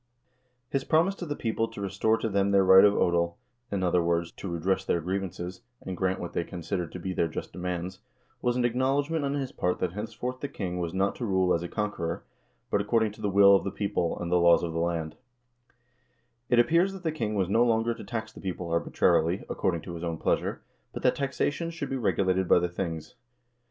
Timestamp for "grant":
5.95-6.19